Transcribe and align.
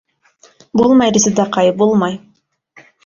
Булмай, 0.81 1.13
Резедаҡай, 1.17 1.69
булмай. 1.83 2.17